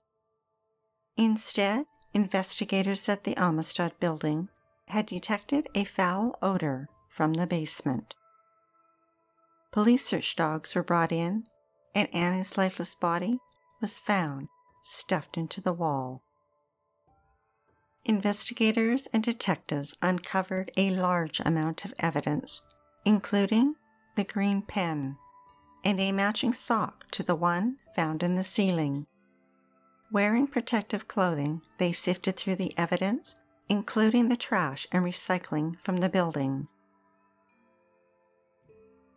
Instead, 1.15 1.85
investigators 2.13 3.07
at 3.07 3.23
the 3.23 3.37
Amistad 3.37 3.97
building 4.01 4.49
had 4.89 5.05
detected 5.05 5.69
a 5.73 5.85
foul 5.85 6.37
odor 6.41 6.89
from 7.09 7.33
the 7.33 7.47
basement. 7.47 8.15
Police 9.71 10.05
search 10.05 10.35
dogs 10.35 10.75
were 10.75 10.83
brought 10.83 11.13
in, 11.13 11.45
and 11.93 12.13
Annie's 12.13 12.57
lifeless 12.57 12.95
body 12.95 13.39
was 13.79 13.97
found 13.97 14.49
stuffed 14.83 15.37
into 15.37 15.61
the 15.61 15.73
wall. 15.73 16.21
Investigators 18.07 19.07
and 19.13 19.23
detectives 19.23 19.95
uncovered 19.99 20.71
a 20.77 20.91
large 20.91 21.39
amount 21.39 21.85
of 21.85 21.93
evidence, 21.97 22.61
including 23.03 23.75
the 24.15 24.23
green 24.23 24.61
pen 24.61 25.17
and 25.83 25.99
a 25.99 26.11
matching 26.11 26.53
sock 26.53 27.09
to 27.11 27.23
the 27.23 27.35
one 27.35 27.77
found 27.95 28.21
in 28.21 28.35
the 28.35 28.43
ceiling. 28.43 29.07
Wearing 30.11 30.45
protective 30.45 31.07
clothing, 31.07 31.61
they 31.79 31.91
sifted 31.91 32.35
through 32.35 32.57
the 32.57 32.77
evidence, 32.77 33.33
including 33.69 34.29
the 34.29 34.37
trash 34.37 34.85
and 34.91 35.03
recycling 35.03 35.79
from 35.79 35.97
the 35.97 36.09
building. 36.09 36.67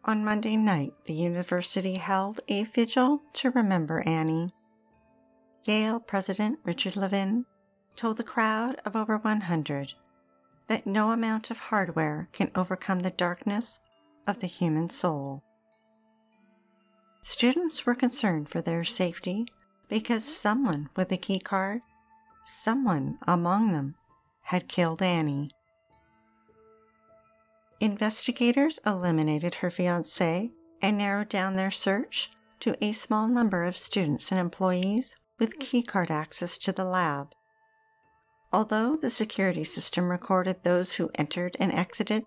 On 0.05 0.25
Monday 0.25 0.57
night, 0.57 0.95
the 1.05 1.13
university 1.13 1.97
held 1.97 2.41
a 2.49 2.65
vigil 2.65 3.21
to 3.35 3.51
remember 3.51 4.03
Annie. 4.07 4.55
Yale 5.65 6.01
President 6.01 6.59
Richard 6.65 6.97
Levin 6.97 7.45
told 7.99 8.17
the 8.17 8.23
crowd 8.23 8.77
of 8.85 8.95
over 8.95 9.19
100 9.19 9.95
that 10.69 10.87
no 10.87 11.11
amount 11.11 11.51
of 11.51 11.59
hardware 11.59 12.29
can 12.33 12.49
overcome 12.55 13.01
the 13.01 13.11
darkness 13.11 13.81
of 14.25 14.41
the 14.41 14.47
human 14.47 14.89
soul. 14.89 15.43
Students 17.23 17.85
were 17.85 17.97
concerned 17.97 18.49
for 18.49 18.63
their 18.63 18.85
safety 18.85 19.47
because 19.89 20.25
someone 20.25 20.89
with 20.95 21.11
a 21.11 21.17
key 21.17 21.41
card, 21.41 21.81
someone 22.45 23.19
among 23.27 23.73
them, 23.73 23.97
had 24.43 24.69
killed 24.69 25.03
Annie. 25.03 25.51
Investigators 27.81 28.79
eliminated 28.87 29.57
her 29.57 29.71
fiance 29.71 30.53
and 30.81 30.99
narrowed 30.99 31.29
down 31.29 31.57
their 31.57 31.73
search 31.73 32.31
to 32.61 32.77
a 32.81 32.93
small 32.93 33.27
number 33.27 33.65
of 33.65 33.77
students 33.77 34.31
and 34.31 34.39
employees 34.39 35.17
with 35.41 35.59
keycard 35.59 36.11
access 36.11 36.57
to 36.59 36.71
the 36.71 36.85
lab. 36.85 37.33
Although 38.53 38.97
the 38.97 39.11
security 39.11 39.65
system 39.65 40.11
recorded 40.11 40.63
those 40.63 40.95
who 40.95 41.11
entered 41.15 41.57
and 41.61 41.73
exited, 41.73 42.25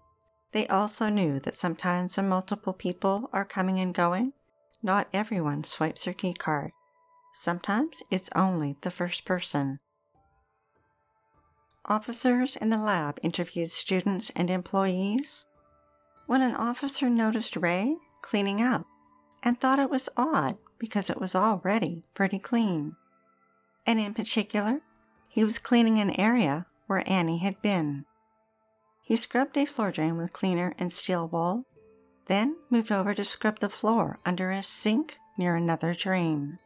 they 0.52 0.68
also 0.68 1.10
knew 1.10 1.40
that 1.40 1.56
sometimes 1.56 2.18
when 2.18 2.30
multiple 2.30 2.74
people 2.74 3.30
are 3.34 3.46
coming 3.46 3.80
and 3.80 3.94
going, 3.94 4.34
not 4.84 5.08
everyone 5.14 5.64
swipes 5.64 6.06
their 6.06 6.14
keycard. 6.14 6.72
Sometimes 7.34 8.04
it's 8.12 8.30
only 8.36 8.76
the 8.82 8.92
first 8.92 9.26
person. 9.26 9.80
Officers 11.86 12.56
in 12.56 12.70
the 12.70 12.78
lab 12.78 13.20
interviewed 13.24 13.72
students 13.72 14.32
and 14.36 14.50
employees 14.50 15.46
when 16.28 16.42
an 16.42 16.56
officer 16.56 17.10
noticed 17.10 17.56
Ray 17.56 17.96
cleaning 18.22 18.62
up 18.62 18.86
and 19.42 19.60
thought 19.60 19.80
it 19.80 19.90
was 19.90 20.10
odd 20.16 20.58
because 20.78 21.10
it 21.10 21.20
was 21.20 21.34
already 21.34 22.04
pretty 22.14 22.38
clean. 22.38 22.96
And 23.86 24.00
in 24.00 24.14
particular, 24.14 24.82
he 25.32 25.46
was 25.46 25.60
cleaning 25.60 25.98
an 25.98 26.20
area 26.20 26.66
where 26.88 27.10
Annie 27.10 27.38
had 27.38 27.62
been. 27.62 28.04
He 29.02 29.16
scrubbed 29.16 29.58
a 29.58 29.66
floor 29.66 29.90
drain 29.90 30.18
with 30.18 30.34
cleaner 30.34 30.76
and 30.78 30.92
steel 30.92 31.26
wool, 31.26 31.66
then 32.26 32.58
moved 32.70 32.92
over 32.92 33.14
to 33.14 33.24
scrub 33.24 33.60
the 33.60 33.70
floor 33.70 34.20
under 34.26 34.52
a 34.52 34.62
sink 34.62 35.18
near 35.38 35.56
another 35.56 35.94
drain. 35.94 36.60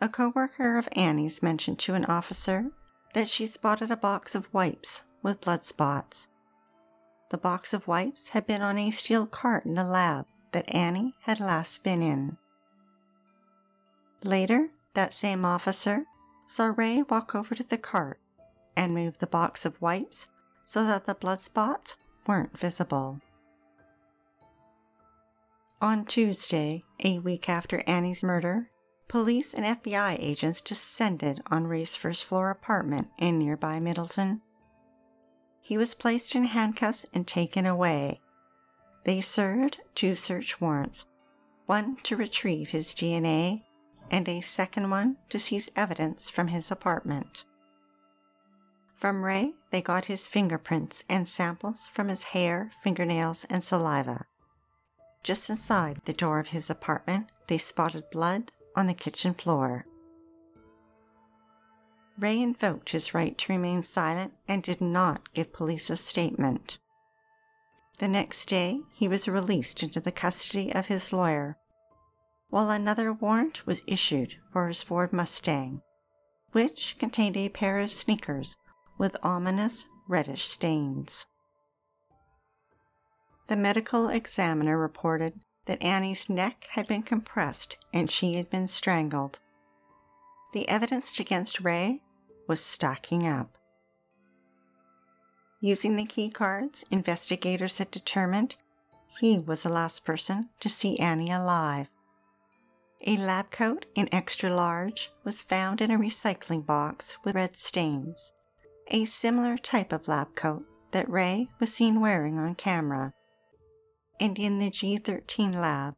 A 0.00 0.08
coworker 0.08 0.78
of 0.78 0.88
Annie's 0.92 1.42
mentioned 1.42 1.80
to 1.80 1.94
an 1.94 2.04
officer 2.04 2.70
that 3.14 3.28
she 3.28 3.46
spotted 3.46 3.90
a 3.90 3.96
box 3.96 4.36
of 4.36 4.52
wipes 4.54 5.02
with 5.24 5.40
blood 5.40 5.64
spots. 5.64 6.28
The 7.30 7.38
box 7.38 7.74
of 7.74 7.88
wipes 7.88 8.28
had 8.28 8.46
been 8.46 8.62
on 8.62 8.78
a 8.78 8.92
steel 8.92 9.26
cart 9.26 9.64
in 9.64 9.74
the 9.74 9.84
lab 9.84 10.26
that 10.52 10.72
Annie 10.72 11.14
had 11.22 11.40
last 11.40 11.82
been 11.82 12.00
in. 12.00 12.36
Later, 14.22 14.68
that 14.94 15.12
same 15.12 15.44
officer 15.44 16.06
saw 16.46 16.72
Ray 16.76 17.02
walk 17.02 17.34
over 17.34 17.54
to 17.54 17.62
the 17.64 17.78
cart 17.78 18.20
and 18.76 18.94
move 18.94 19.18
the 19.18 19.26
box 19.26 19.64
of 19.64 19.80
wipes 19.80 20.28
so 20.64 20.84
that 20.84 21.06
the 21.06 21.14
blood 21.14 21.40
spots 21.40 21.96
weren't 22.26 22.58
visible. 22.58 23.20
On 25.80 26.04
Tuesday, 26.04 26.84
a 27.02 27.18
week 27.18 27.48
after 27.48 27.82
Annie's 27.86 28.22
murder, 28.22 28.70
Police 29.12 29.52
and 29.52 29.66
FBI 29.66 30.16
agents 30.18 30.62
descended 30.62 31.42
on 31.50 31.66
Ray's 31.66 31.96
first 31.96 32.24
floor 32.24 32.48
apartment 32.48 33.08
in 33.18 33.38
nearby 33.38 33.78
Middletown. 33.78 34.40
He 35.60 35.76
was 35.76 35.92
placed 35.92 36.34
in 36.34 36.44
handcuffs 36.44 37.04
and 37.12 37.26
taken 37.26 37.66
away. 37.66 38.22
They 39.04 39.20
served 39.20 39.80
two 39.94 40.14
search 40.14 40.62
warrants 40.62 41.04
one 41.66 41.96
to 42.04 42.16
retrieve 42.16 42.70
his 42.70 42.94
DNA, 42.94 43.64
and 44.12 44.28
a 44.28 44.42
second 44.42 44.90
one 44.90 45.16
to 45.30 45.38
seize 45.38 45.70
evidence 45.74 46.28
from 46.28 46.48
his 46.48 46.70
apartment. 46.70 47.44
From 48.94 49.24
Ray, 49.24 49.54
they 49.70 49.82
got 49.82 50.04
his 50.04 50.28
fingerprints 50.28 51.02
and 51.08 51.26
samples 51.26 51.88
from 51.92 52.06
his 52.06 52.22
hair, 52.22 52.70
fingernails, 52.84 53.44
and 53.50 53.64
saliva. 53.64 54.26
Just 55.24 55.50
inside 55.50 56.02
the 56.04 56.12
door 56.12 56.38
of 56.38 56.48
his 56.48 56.68
apartment, 56.68 57.32
they 57.48 57.58
spotted 57.58 58.04
blood 58.12 58.52
on 58.76 58.86
the 58.86 58.94
kitchen 58.94 59.34
floor. 59.34 59.86
Ray 62.18 62.40
invoked 62.40 62.90
his 62.90 63.14
right 63.14 63.36
to 63.38 63.52
remain 63.52 63.82
silent 63.82 64.34
and 64.46 64.62
did 64.62 64.80
not 64.80 65.32
give 65.32 65.52
police 65.52 65.90
a 65.90 65.96
statement. 65.96 66.78
The 67.98 68.08
next 68.08 68.46
day, 68.46 68.80
he 68.92 69.08
was 69.08 69.26
released 69.26 69.82
into 69.82 70.00
the 70.00 70.12
custody 70.12 70.72
of 70.74 70.86
his 70.86 71.12
lawyer, 71.12 71.56
while 72.52 72.68
another 72.68 73.14
warrant 73.14 73.66
was 73.66 73.82
issued 73.86 74.34
for 74.52 74.68
his 74.68 74.82
Ford 74.82 75.10
Mustang, 75.10 75.80
which 76.50 76.96
contained 76.98 77.34
a 77.34 77.48
pair 77.48 77.78
of 77.78 77.90
sneakers 77.90 78.56
with 78.98 79.16
ominous 79.22 79.86
reddish 80.06 80.46
stains. 80.46 81.24
The 83.48 83.56
medical 83.56 84.10
examiner 84.10 84.76
reported 84.76 85.40
that 85.64 85.82
Annie's 85.82 86.28
neck 86.28 86.66
had 86.72 86.86
been 86.86 87.02
compressed 87.02 87.78
and 87.90 88.10
she 88.10 88.34
had 88.34 88.50
been 88.50 88.66
strangled. 88.66 89.38
The 90.52 90.68
evidence 90.68 91.18
against 91.18 91.62
Ray 91.62 92.02
was 92.46 92.62
stacking 92.62 93.26
up. 93.26 93.56
Using 95.62 95.96
the 95.96 96.04
key 96.04 96.28
cards, 96.28 96.84
investigators 96.90 97.78
had 97.78 97.90
determined 97.90 98.56
he 99.20 99.38
was 99.38 99.62
the 99.62 99.70
last 99.70 100.04
person 100.04 100.50
to 100.60 100.68
see 100.68 100.98
Annie 100.98 101.32
alive. 101.32 101.88
A 103.04 103.16
lab 103.16 103.50
coat 103.50 103.86
in 103.94 104.08
extra 104.12 104.54
large 104.54 105.10
was 105.24 105.42
found 105.42 105.80
in 105.80 105.90
a 105.90 105.98
recycling 105.98 106.64
box 106.64 107.16
with 107.24 107.34
red 107.34 107.56
stains, 107.56 108.32
a 108.88 109.04
similar 109.04 109.56
type 109.56 109.92
of 109.92 110.08
lab 110.08 110.34
coat 110.34 110.64
that 110.92 111.10
Ray 111.10 111.48
was 111.58 111.72
seen 111.72 112.00
wearing 112.00 112.38
on 112.38 112.54
camera 112.54 113.12
and 114.22 114.38
in 114.38 114.60
the 114.60 114.70
G13 114.70 115.52
lab, 115.52 115.94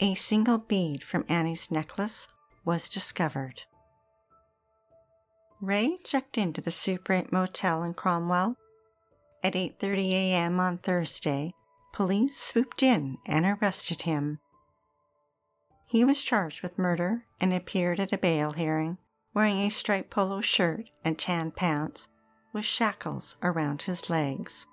a 0.00 0.16
single 0.16 0.58
bead 0.58 1.04
from 1.04 1.24
Annie's 1.28 1.70
necklace 1.70 2.26
was 2.64 2.88
discovered. 2.88 3.62
Ray 5.60 5.96
checked 6.02 6.36
into 6.36 6.60
the 6.60 6.72
Super 6.72 7.12
8 7.12 7.30
motel 7.30 7.84
in 7.84 7.94
Cromwell. 7.94 8.56
At 9.44 9.52
8:30 9.52 10.10
a.m. 10.10 10.58
on 10.58 10.78
Thursday, 10.78 11.54
police 11.92 12.36
swooped 12.36 12.82
in 12.82 13.18
and 13.26 13.46
arrested 13.46 14.02
him. 14.02 14.40
He 15.88 16.04
was 16.04 16.22
charged 16.22 16.62
with 16.62 16.78
murder 16.78 17.24
and 17.40 17.52
appeared 17.52 17.98
at 17.98 18.12
a 18.12 18.18
bail 18.18 18.52
hearing 18.52 18.98
wearing 19.32 19.58
a 19.60 19.70
striped 19.70 20.10
polo 20.10 20.40
shirt 20.40 20.90
and 21.04 21.18
tan 21.18 21.50
pants 21.50 22.08
with 22.52 22.64
shackles 22.64 23.36
around 23.42 23.82
his 23.82 24.10
legs. 24.10 24.66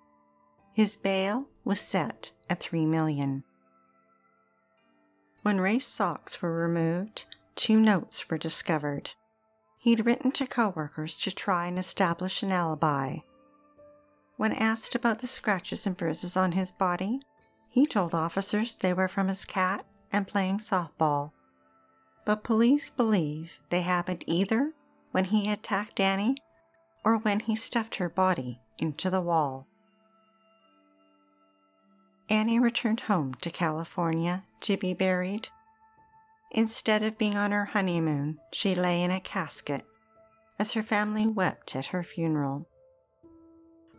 His 0.73 0.97
bail 0.97 1.45
was 1.63 1.79
set 1.79 2.31
at 2.49 2.59
3 2.59 2.85
million. 2.85 3.43
When 5.43 5.61
Ray's 5.61 5.85
socks 5.85 6.41
were 6.41 6.51
removed, 6.51 7.25
two 7.55 7.79
notes 7.79 8.29
were 8.29 8.37
discovered. 8.37 9.11
He'd 9.77 10.05
written 10.05 10.31
to 10.33 10.47
coworkers 10.47 11.17
to 11.19 11.31
try 11.31 11.67
and 11.67 11.79
establish 11.79 12.43
an 12.43 12.51
alibi. 12.51 13.19
When 14.35 14.51
asked 14.51 14.95
about 14.95 15.19
the 15.19 15.27
scratches 15.27 15.87
and 15.87 15.95
bruises 15.95 16.35
on 16.35 16.53
his 16.53 16.73
body, 16.73 17.21
he 17.69 17.85
told 17.85 18.13
officers 18.13 18.75
they 18.75 18.93
were 18.93 19.07
from 19.07 19.29
his 19.29 19.45
cat 19.45 19.85
and 20.11 20.27
playing 20.27 20.57
softball. 20.57 21.31
But 22.25 22.43
police 22.43 22.89
believe 22.89 23.51
they 23.69 23.81
happened 23.81 24.23
either 24.27 24.73
when 25.11 25.25
he 25.25 25.49
attacked 25.49 25.99
Annie 25.99 26.37
or 27.03 27.17
when 27.17 27.41
he 27.41 27.55
stuffed 27.55 27.95
her 27.95 28.09
body 28.09 28.59
into 28.77 29.09
the 29.09 29.21
wall. 29.21 29.67
Annie 32.29 32.59
returned 32.59 33.01
home 33.01 33.35
to 33.35 33.51
California 33.51 34.43
to 34.61 34.77
be 34.77 34.93
buried. 34.93 35.49
Instead 36.51 37.03
of 37.03 37.17
being 37.17 37.37
on 37.37 37.51
her 37.51 37.65
honeymoon, 37.65 38.39
she 38.51 38.73
lay 38.73 39.03
in 39.03 39.11
a 39.11 39.19
casket 39.19 39.85
as 40.57 40.71
her 40.71 40.83
family 40.83 41.27
wept 41.27 41.75
at 41.75 41.87
her 41.87 42.03
funeral. 42.03 42.67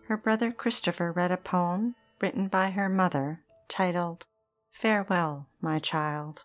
Her 0.08 0.16
brother 0.16 0.50
Christopher 0.50 1.12
read 1.12 1.30
a 1.30 1.36
poem 1.36 1.94
written 2.20 2.48
by 2.48 2.70
her 2.70 2.88
mother 2.88 3.42
titled 3.68 4.26
Farewell, 4.76 5.48
My 5.62 5.78
Child. 5.78 6.44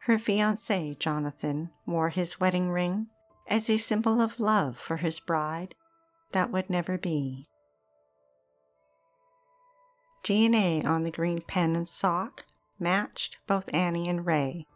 Her 0.00 0.18
fiance, 0.18 0.94
Jonathan, 0.98 1.70
wore 1.86 2.10
his 2.10 2.38
wedding 2.38 2.68
ring 2.68 3.06
as 3.48 3.70
a 3.70 3.78
symbol 3.78 4.20
of 4.20 4.38
love 4.38 4.76
for 4.76 4.98
his 4.98 5.18
bride 5.18 5.74
that 6.32 6.52
would 6.52 6.68
never 6.68 6.98
be. 6.98 7.48
DNA 10.22 10.84
on 10.84 11.02
the 11.02 11.10
green 11.10 11.40
pen 11.40 11.74
and 11.74 11.88
sock 11.88 12.44
matched 12.78 13.38
both 13.46 13.72
Annie 13.72 14.10
and 14.10 14.26
Ray. 14.26 14.66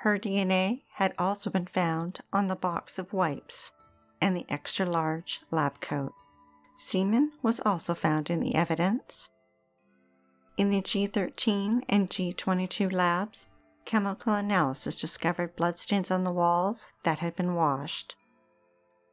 Her 0.00 0.18
DNA 0.18 0.84
had 0.94 1.12
also 1.18 1.50
been 1.50 1.66
found 1.66 2.20
on 2.32 2.46
the 2.46 2.56
box 2.56 2.98
of 2.98 3.12
wipes 3.12 3.72
and 4.22 4.34
the 4.34 4.46
extra 4.48 4.86
large 4.86 5.42
lab 5.50 5.82
coat. 5.82 6.14
Semen 6.78 7.32
was 7.42 7.60
also 7.60 7.92
found 7.92 8.30
in 8.30 8.40
the 8.40 8.54
evidence. 8.54 9.28
In 10.56 10.70
the 10.70 10.82
G13 10.82 11.82
and 11.88 12.08
G22 12.08 12.92
labs, 12.92 13.48
chemical 13.84 14.34
analysis 14.34 14.94
discovered 14.94 15.56
bloodstains 15.56 16.12
on 16.12 16.22
the 16.22 16.30
walls 16.30 16.86
that 17.02 17.18
had 17.18 17.34
been 17.34 17.54
washed. 17.54 18.14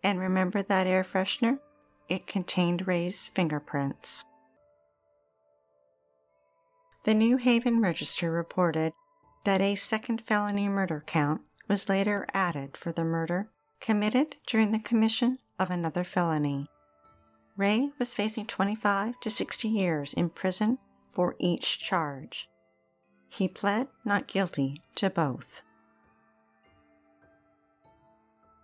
And 0.04 0.20
remember 0.20 0.62
that 0.62 0.86
air 0.86 1.04
freshener? 1.04 1.60
It 2.08 2.28
contained 2.28 2.88
Ray's 2.88 3.28
fingerprints. 3.28 4.24
The 7.06 7.16
New 7.16 7.38
Haven 7.38 7.82
Register 7.82 8.30
reported 8.30 8.94
that 9.44 9.62
a 9.62 9.74
second 9.74 10.22
felony 10.28 10.70
murder 10.70 11.04
count 11.08 11.42
was 11.68 11.90
later 11.90 12.28
added 12.36 12.78
for 12.78 12.92
the 12.92 13.04
murder 13.04 13.50
committed 13.80 14.36
during 14.46 14.72
the 14.72 14.80
commission 14.80 15.40
of 15.58 15.72
another 15.72 16.04
felony. 16.04 16.68
Ray 17.58 17.90
was 17.98 18.14
facing 18.14 18.46
25 18.46 19.20
to 19.22 19.30
60 19.32 19.68
years 19.68 20.14
in 20.14 20.30
prison 20.30 20.78
for 21.12 21.36
each 21.40 21.80
charge. 21.80 22.50
He 23.28 23.48
pled 23.48 23.88
not 24.04 24.28
guilty 24.28 24.82
to 24.96 25.10
both. 25.10 25.62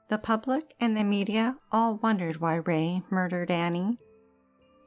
The 0.10 0.18
public 0.18 0.74
and 0.80 0.96
the 0.96 1.04
media 1.04 1.58
all 1.72 1.98
wondered 1.98 2.38
why 2.38 2.56
Ray 2.56 3.04
murdered 3.10 3.52
Annie. 3.52 3.98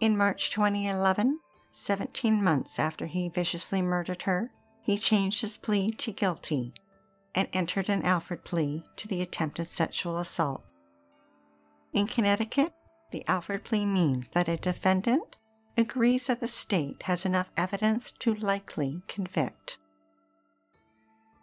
In 0.00 0.16
March 0.16 0.50
2011, 0.50 1.40
17 1.72 2.42
months 2.42 2.78
after 2.78 3.06
he 3.06 3.28
viciously 3.28 3.82
murdered 3.82 4.22
her, 4.22 4.50
he 4.80 4.96
changed 4.96 5.42
his 5.42 5.58
plea 5.58 5.90
to 5.92 6.12
guilty 6.12 6.72
and 7.34 7.48
entered 7.52 7.88
an 7.88 8.02
Alford 8.02 8.44
plea 8.44 8.84
to 8.96 9.06
the 9.06 9.20
attempted 9.20 9.66
sexual 9.66 10.18
assault. 10.18 10.64
In 11.92 12.06
Connecticut, 12.06 12.72
the 13.10 13.26
Alford 13.28 13.64
plea 13.64 13.86
means 13.86 14.28
that 14.28 14.48
a 14.48 14.56
defendant 14.56 15.36
agrees 15.76 16.26
that 16.26 16.40
the 16.40 16.48
state 16.48 17.04
has 17.04 17.24
enough 17.24 17.50
evidence 17.56 18.12
to 18.18 18.34
likely 18.34 19.02
convict. 19.08 19.78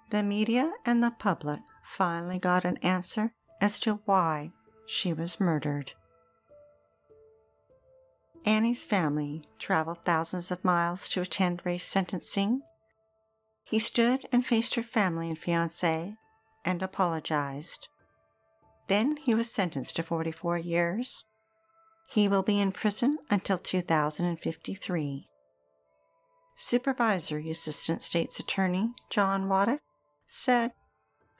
The 0.09 0.23
media 0.23 0.71
and 0.85 1.03
the 1.03 1.11
public 1.11 1.59
finally 1.83 2.39
got 2.39 2.65
an 2.65 2.77
answer 2.77 3.33
as 3.59 3.79
to 3.79 3.99
why 4.05 4.51
she 4.85 5.13
was 5.13 5.39
murdered. 5.39 5.93
Annie's 8.45 8.85
family 8.85 9.43
traveled 9.59 10.03
thousands 10.05 10.51
of 10.51 10.63
miles 10.63 11.09
to 11.09 11.21
attend 11.21 11.61
Ray's 11.65 11.83
sentencing. 11.83 12.61
He 13.65 13.79
stood 13.79 14.25
and 14.31 14.45
faced 14.45 14.75
her 14.75 14.83
family 14.83 15.27
and 15.27 15.37
fiance 15.37 16.15
and 16.63 16.81
apologized. 16.81 17.89
Then 18.87 19.17
he 19.17 19.35
was 19.35 19.51
sentenced 19.51 19.97
to 19.97 20.03
44 20.03 20.57
years. 20.59 21.25
He 22.09 22.29
will 22.29 22.41
be 22.41 22.59
in 22.59 22.71
prison 22.71 23.17
until 23.29 23.57
2053. 23.57 25.27
Supervisory 26.55 27.49
Assistant 27.49 28.01
State's 28.01 28.39
Attorney 28.39 28.93
John 29.09 29.47
Waddock 29.49 29.81
said, 30.25 30.71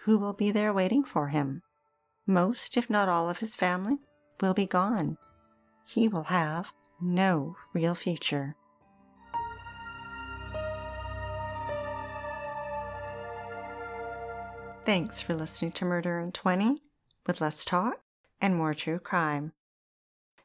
Who 0.02 0.18
will 0.18 0.34
be 0.34 0.52
there 0.52 0.74
waiting 0.74 1.06
for 1.06 1.30
him? 1.30 1.62
Most, 2.28 2.76
if 2.76 2.90
not 2.90 3.08
all, 3.08 3.30
of 3.30 3.40
his 3.40 3.56
family 3.56 3.98
will 4.42 4.54
be 4.54 4.66
gone. 4.66 5.18
He 5.88 6.10
will 6.10 6.24
have 6.24 6.74
no 7.00 7.56
real 7.74 7.96
future. 7.96 8.58
Thanks 14.84 15.22
for 15.22 15.34
listening 15.34 15.72
to 15.74 15.86
Murder 15.86 16.20
in 16.20 16.34
20 16.34 16.82
with 17.26 17.40
less 17.40 17.64
talk 17.64 18.02
and 18.42 18.56
more 18.56 18.74
true 18.74 19.00
crime. 19.00 19.54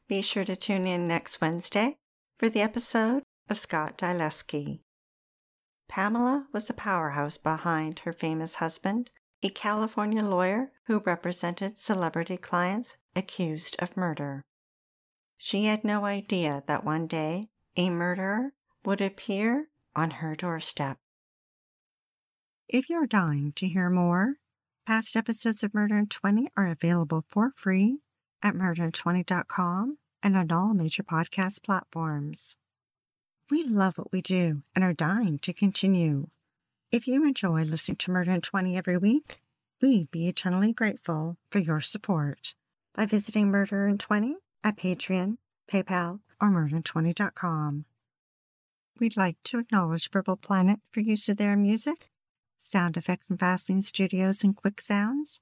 Be 0.09 0.21
sure 0.21 0.43
to 0.43 0.55
tune 0.57 0.85
in 0.85 1.07
next 1.07 1.39
Wednesday 1.39 1.95
for 2.37 2.49
the 2.49 2.61
episode 2.61 3.23
of 3.49 3.57
Scott 3.57 3.97
Dyleski. 3.97 4.81
Pamela 5.87 6.47
was 6.51 6.67
the 6.67 6.73
powerhouse 6.73 7.37
behind 7.37 7.99
her 7.99 8.11
famous 8.11 8.55
husband, 8.55 9.09
a 9.41 9.49
California 9.49 10.21
lawyer 10.21 10.73
who 10.87 10.99
represented 11.05 11.77
celebrity 11.77 12.35
clients 12.35 12.97
accused 13.15 13.77
of 13.79 13.95
murder. 13.95 14.43
She 15.37 15.65
had 15.65 15.85
no 15.85 16.03
idea 16.03 16.63
that 16.67 16.83
one 16.83 17.07
day 17.07 17.47
a 17.77 17.89
murderer 17.89 18.53
would 18.83 18.99
appear 18.99 19.69
on 19.95 20.11
her 20.11 20.35
doorstep. 20.35 20.97
If 22.67 22.89
you're 22.89 23.07
dying 23.07 23.53
to 23.55 23.67
hear 23.67 23.89
more, 23.89 24.35
past 24.85 25.15
episodes 25.15 25.63
of 25.63 25.73
Murder 25.73 25.97
in 25.97 26.07
20 26.07 26.49
are 26.57 26.67
available 26.67 27.23
for 27.29 27.51
free 27.55 27.99
at 28.43 28.53
murderin20.com 28.53 29.97
and 30.21 30.37
on 30.37 30.51
all 30.51 30.73
major 30.73 31.03
podcast 31.03 31.63
platforms. 31.63 32.55
We 33.49 33.63
love 33.63 33.97
what 33.97 34.11
we 34.11 34.21
do 34.21 34.61
and 34.75 34.83
are 34.83 34.93
dying 34.93 35.39
to 35.39 35.53
continue. 35.53 36.27
If 36.91 37.07
you 37.07 37.25
enjoy 37.25 37.63
listening 37.63 37.97
to 37.97 38.11
Murder 38.11 38.31
in 38.31 38.41
20 38.41 38.77
every 38.77 38.97
week, 38.97 39.37
we'd 39.81 40.11
be 40.11 40.27
eternally 40.27 40.73
grateful 40.73 41.37
for 41.49 41.59
your 41.59 41.81
support 41.81 42.53
by 42.93 43.05
visiting 43.05 43.49
Murder 43.49 43.87
in 43.87 43.97
20 43.97 44.35
at 44.63 44.77
Patreon, 44.77 45.37
PayPal, 45.69 46.19
or 46.39 46.49
murder20.com. 46.49 47.85
We'd 48.99 49.17
like 49.17 49.37
to 49.45 49.59
acknowledge 49.59 50.11
Purple 50.11 50.37
Planet 50.37 50.79
for 50.91 50.99
use 50.99 51.27
of 51.27 51.37
their 51.37 51.57
music, 51.57 52.11
sound 52.59 52.95
effects 52.95 53.25
from 53.25 53.37
Vaseline 53.37 53.81
Studios 53.81 54.43
and 54.43 54.55
Quick 54.55 54.79
Sounds, 54.79 55.41